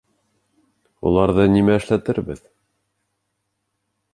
[1.09, 2.41] Уларҙы нимә эшләтәбеҙ?